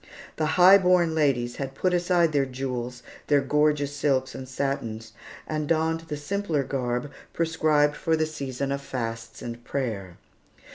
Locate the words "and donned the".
5.45-6.17